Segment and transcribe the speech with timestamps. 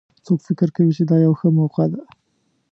[0.25, 2.01] څوک فکر کوي چې دا یوه ښه موقع ده